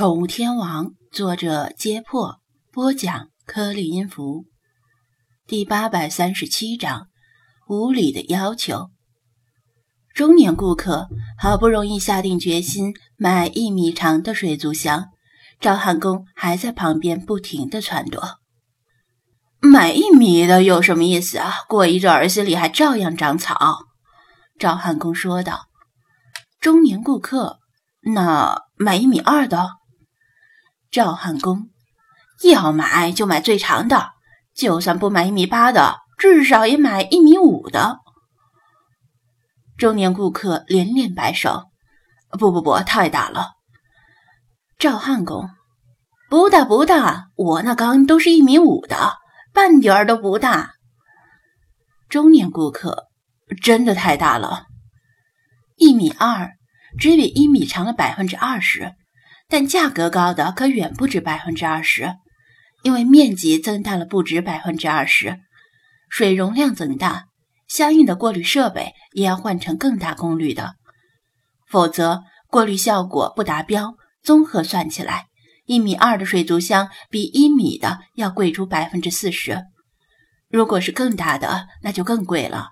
[0.00, 2.40] 宠物天王，作者：揭破，
[2.72, 4.46] 播讲：颗粒音符，
[5.46, 7.08] 第八百三十七章：
[7.68, 8.88] 无理的要求。
[10.14, 15.08] 中年顾客好不容易下定决心买一米长的水族箱，
[15.60, 18.36] 赵汉公还在旁边不停的撺掇
[19.60, 21.52] ：“买一米的有什么意思啊？
[21.68, 23.80] 过一阵儿心里还照样长草。”
[24.58, 25.66] 赵汉公说道。
[26.58, 27.58] 中年顾客，
[28.14, 29.72] 那买一米二的？
[30.90, 31.70] 赵汉公
[32.42, 34.10] 要买就买最长的，
[34.54, 38.00] 就算不买一米八的，至少也买一米五的。
[39.76, 41.70] 中年顾客连连摆手
[42.38, 43.52] ：“不不不，太大了。”
[44.78, 45.48] 赵汉公
[46.28, 49.14] ：“不大不大，我那缸都是一米五的，
[49.52, 50.72] 半点儿都不大。”
[52.10, 53.06] 中年顾客
[53.62, 54.66] ：“真的太大了，
[55.76, 56.50] 一米二，
[56.98, 58.96] 只比一米长了百分之二十。”
[59.50, 62.14] 但价格高的可远不止百分之二十，
[62.84, 65.40] 因为面积增大了不止百分之二十，
[66.08, 67.24] 水容量增大，
[67.66, 70.76] 相应的过滤设备也要换成更大功率的，
[71.68, 73.96] 否则过滤效果不达标。
[74.22, 75.26] 综合算起来，
[75.64, 79.64] 一米二的水族箱比一米的要贵出百分之四十。
[80.48, 82.68] 如果是更大的，那就更贵了。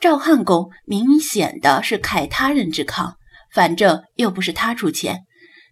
[0.00, 3.14] 赵汉公明显的是慨他人之慷，
[3.52, 5.24] 反正又不是他出钱。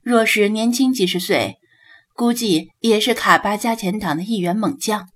[0.03, 1.59] 若是年轻几十岁，
[2.15, 5.09] 估计也是卡巴加前党的一员猛将。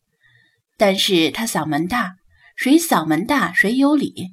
[0.77, 2.17] 但是他嗓门大，
[2.57, 4.31] 谁嗓门大谁有理。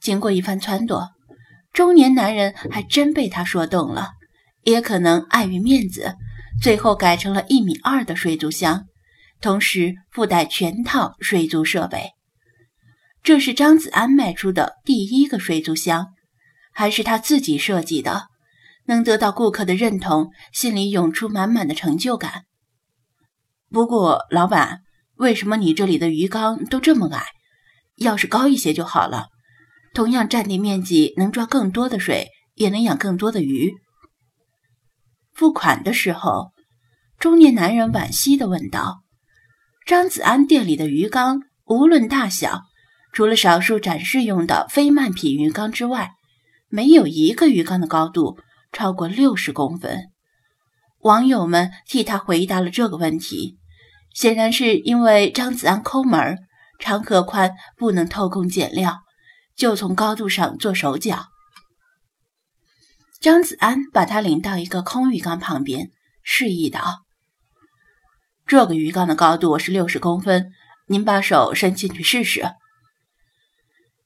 [0.00, 1.08] 经过一番撺掇，
[1.72, 4.10] 中年男人还真被他说动了。
[4.64, 6.14] 也可能碍于面子，
[6.62, 8.86] 最后改成了一米二的水族箱，
[9.40, 12.10] 同时附带全套水族设备。
[13.24, 16.08] 这是张子安卖出的第一个水族箱，
[16.72, 18.28] 还是他自己设计的。
[18.86, 22.44] 能得到顾客的认同，心里涌出满满的成就感。
[23.70, 24.80] 不过，老板，
[25.16, 27.24] 为什么你这里的鱼缸都这么矮？
[27.96, 29.28] 要是高一些就好了，
[29.94, 33.72] 同样占地面积，能抓更多的水，也能养更多的鱼。
[35.32, 36.52] 付款的时候，
[37.18, 39.02] 中年男人惋惜地问道
[39.86, 42.62] ：“张子安店里的鱼缸，无论大小，
[43.12, 46.12] 除了少数展示用的非慢品鱼缸之外，
[46.68, 48.38] 没有一个鱼缸的高度。”
[48.72, 50.10] 超过六十公分，
[51.00, 53.58] 网友们替他回答了这个问题，
[54.14, 56.38] 显然是因为张子安抠门，
[56.78, 59.00] 长和宽不能偷工减料，
[59.54, 61.26] 就从高度上做手脚。
[63.20, 65.90] 张子安把他领到一个空鱼缸旁边，
[66.22, 67.04] 示意道
[68.48, 70.50] ：“这个鱼缸的高度是六十公分，
[70.86, 72.52] 您把手伸进去试试。”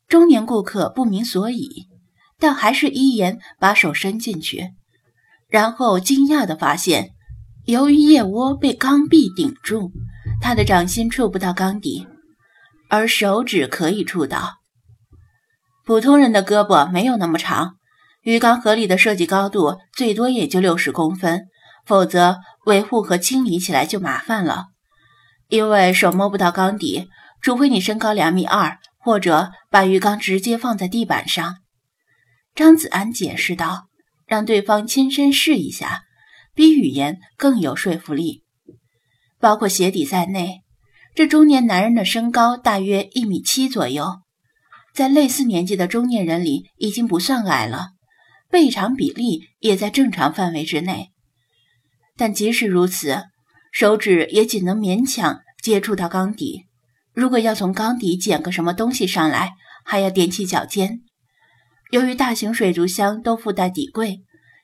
[0.08, 1.88] 中年顾客不明所以。
[2.38, 4.74] 但还是依言把手伸进去，
[5.48, 7.10] 然后惊讶地发现，
[7.64, 9.90] 由于腋窝被缸壁顶住，
[10.40, 12.06] 他的掌心触不到缸底，
[12.88, 14.58] 而手指可以触到。
[15.84, 17.76] 普通人的胳膊没有那么长，
[18.22, 21.46] 鱼缸合理的设计高度最多也就六十公分，
[21.86, 24.66] 否则维护和清理起来就麻烦了。
[25.48, 27.08] 因为手摸不到缸底，
[27.40, 31.58] 除非你身高两米二，或者把鱼缸直接放在地板上。
[32.56, 33.88] 张子安解释道
[34.26, 36.04] ：“让对方亲身试一下，
[36.54, 38.44] 比语言更有说服力。
[39.38, 40.62] 包括鞋底在内，
[41.14, 44.22] 这中年男人的身高大约一米七左右，
[44.94, 47.88] 在类似年纪的中年人里已经不算矮了，
[48.50, 51.10] 背长比例也在正常范围之内。
[52.16, 53.24] 但即使如此，
[53.70, 56.64] 手指也仅能勉强接触到缸底。
[57.12, 59.52] 如果要从缸底捡个什么东西上来，
[59.84, 61.02] 还要踮起脚尖。”
[61.90, 64.22] 由于大型水族箱都附带底柜，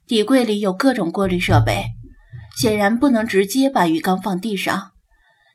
[0.08, 1.84] 底柜里有各种过滤设备，
[2.56, 4.90] 显然不能直接把鱼缸放地上。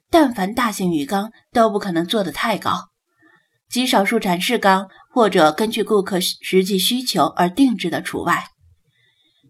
[0.10, 2.88] 但凡大型鱼缸都不可能做得太高，
[3.70, 8.46] 极少数展示缸或者根据顾客实际需求而定制的除外。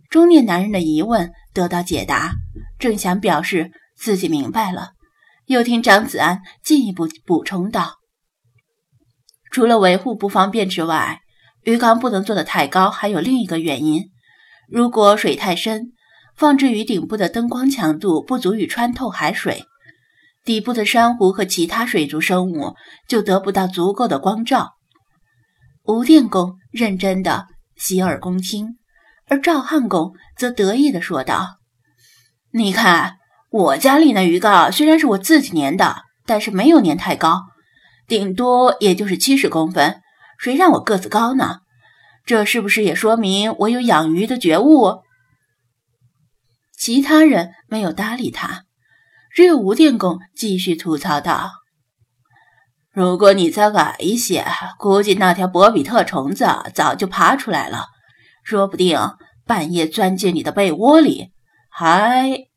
[0.09, 2.33] 中年男人的疑问得到解答，
[2.79, 4.93] 正想表示自己明白了，
[5.45, 7.97] 又听张子安进一步补充道
[9.51, 11.21] ：“除了维护不方便之外。”
[11.67, 14.05] 鱼缸不能做得太高，还有另一个原因：
[14.69, 15.91] 如果水太深，
[16.33, 19.65] 放置于顶部的灯光强度不足以穿透海水，
[20.45, 22.75] 底部的珊瑚和其他水族生物
[23.05, 24.75] 就得不到足够的光照。
[25.83, 28.77] 吴电工认真的洗耳恭听，
[29.27, 31.57] 而赵汉公则得意的说道
[32.53, 33.17] ：“你看，
[33.49, 37.41] 我家里那鱼缸虽然是我自己粘的，但是没有粘太高，
[38.07, 39.99] 顶多也就是七十公分。”
[40.37, 41.61] 谁让我个子高呢？
[42.25, 45.03] 这是不是也说明我有养鱼的觉悟？
[46.77, 48.65] 其他人没有搭理他，
[49.33, 51.51] 只有吴电工继续吐槽道
[52.91, 54.45] ：“如果你再矮一些，
[54.77, 57.87] 估计那条博比特虫子早就爬出来了，
[58.43, 58.99] 说不定
[59.45, 61.31] 半夜钻进你的被窝里。”
[61.71, 62.47] 还……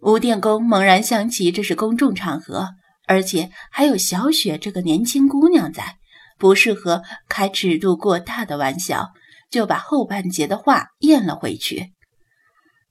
[0.00, 2.70] 吴电工猛然想起这是公众场合，
[3.06, 5.96] 而且还有小雪这个年轻姑娘在，
[6.38, 9.08] 不适合开尺度过大的玩笑，
[9.50, 11.92] 就把后半截的话咽了回去。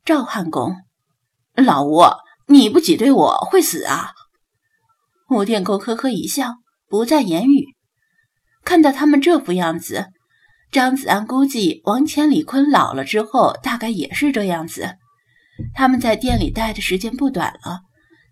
[0.06, 0.76] 赵汉公，
[1.56, 2.04] 老吴，
[2.48, 4.12] 你不挤兑我会死啊！
[5.30, 6.56] 吴电工呵呵一笑，
[6.88, 7.76] 不再言语。
[8.64, 10.08] 看到他们这副样子，
[10.72, 14.96] 张子安估计王千里坤老了之后大概也是这样子。
[15.74, 17.82] 他们在店里待的时间不短了，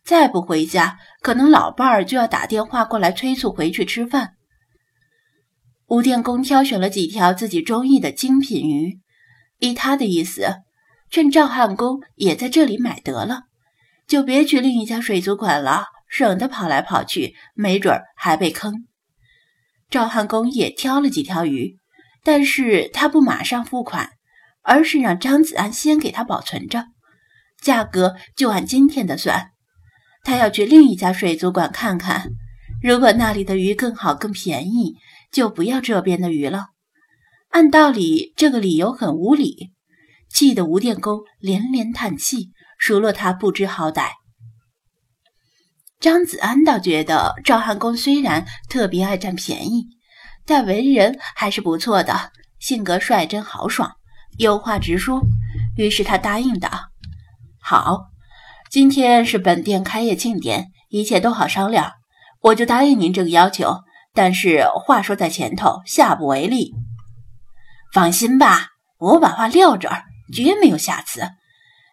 [0.05, 4.33] 再不回家，可能老伴儿就要打电话过来催促回去吃饭。
[5.87, 8.99] 吴电工挑选了几条自己中意的精品鱼，
[9.59, 10.55] 依他的意思。
[11.11, 13.43] 趁赵汉公也在这里买得了，
[14.07, 18.87] 就别去另一家水族馆了，省得跑来跑去，没准还被坑。
[19.89, 21.77] 赵汉公也挑了几条鱼，
[22.23, 24.09] 但是他不马上付款，
[24.63, 26.87] 而是让张子安先给他保存着，
[27.61, 29.51] 价格就按今天的算。
[30.23, 32.31] 他要去另一家水族馆看看，
[32.81, 34.95] 如果那里的鱼更好更便宜，
[35.35, 36.67] 就不要这边的鱼了。
[37.49, 39.73] 按道理，这个理由很无理。
[40.29, 44.11] 气得吴电工连连叹气，数落他不知好歹。
[45.99, 49.89] 张子安倒觉得赵汉公虽然特别爱占便宜，
[50.45, 53.91] 但为人还是不错的，性格率真豪爽，
[54.37, 55.21] 有话直说。
[55.75, 56.69] 于是他答应道
[57.59, 58.05] ：“好，
[58.71, 61.91] 今天是本店开业庆典，一切都好商量，
[62.39, 63.81] 我就答应您这个要求。
[64.15, 66.73] 但是话说在前头，下不为例。
[67.93, 71.21] 放心吧，我把话撂这儿。”绝没有下次。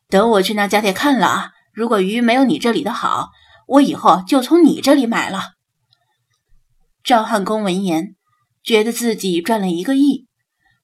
[0.08, 3.28] 等我去那家店看了，如果鱼没有你这里的好，
[3.66, 5.52] 我以后就从你这里买了。
[7.04, 8.14] 赵汉公闻言，
[8.64, 10.28] 觉得自己赚了一个亿，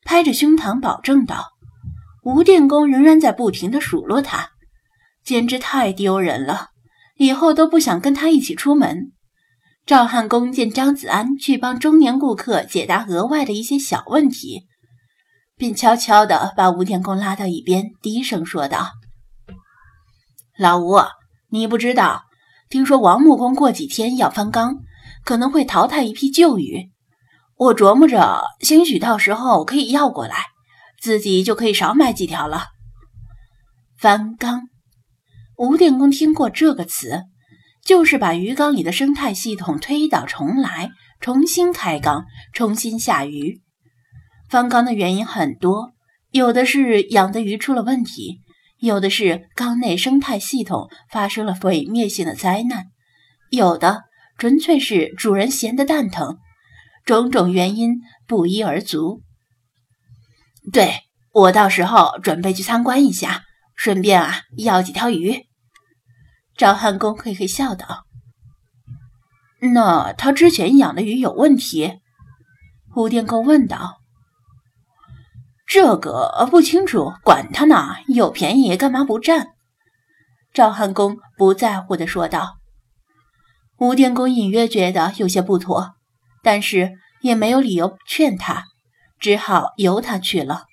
[0.05, 1.53] 拍着胸膛保证道
[2.23, 4.51] ：“吴电工仍然在不停的数落他，
[5.25, 6.69] 简直太丢人了，
[7.17, 9.13] 以后都不想跟他一起出门。”
[9.89, 14.67] 赵汉公见张子安去帮中年顾客解答额外的一些小问题。
[15.57, 18.91] 便悄悄地把吴天公拉到一边，低声说道
[20.59, 20.99] ：“老吴，
[21.49, 22.25] 你不知道，
[22.69, 24.77] 听说王木工过几天要翻缸，
[25.25, 26.91] 可能会淘汰一批旧鱼。
[27.57, 30.49] 我琢磨着，兴许到时候可以要过来，
[31.01, 32.67] 自己就可以少买几条了。”
[33.97, 34.69] 翻缸，
[35.57, 37.23] 吴电工听过这个词，
[37.89, 40.91] 就是把鱼缸里的生态系统推倒重来，
[41.21, 43.63] 重新开缸，重新下鱼。
[44.51, 45.95] 翻缸的原因很多，
[46.31, 48.43] 有的是养的鱼出了问题，
[48.77, 52.89] 有的是缸内生态系统发生了毁灭性的灾难，
[53.49, 54.03] 有的
[54.37, 56.37] 纯粹是主人闲得蛋疼，
[57.07, 59.23] 种种原因不一而足。
[60.71, 60.93] 对
[61.33, 63.45] 我到时候准备去参观一下，
[63.75, 65.48] 顺便啊要几条鱼。
[66.59, 68.05] 赵汉公嘿嘿笑道
[69.75, 72.01] ：“那他之前养的鱼有问题？”
[72.97, 74.01] 吴电工问道。
[75.69, 79.51] 这个不清楚，管他呢，有便宜干嘛不占？
[80.53, 82.57] 赵汉公不在乎的说道。
[83.79, 85.95] 吴电工隐约觉得有些不妥，
[86.43, 88.65] 但是也没有理由劝他，
[89.21, 90.65] 只好由他去了。